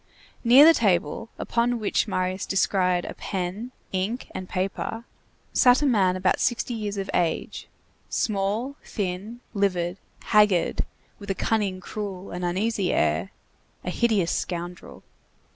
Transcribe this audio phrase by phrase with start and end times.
[0.43, 5.03] Near the table, upon which Marius descried a pen, ink, and paper,
[5.53, 7.67] sat a man about sixty years of age,
[8.09, 10.87] small, thin, livid, haggard,
[11.19, 13.29] with a cunning, cruel, and uneasy air;
[13.83, 15.03] a hideous scoundrel.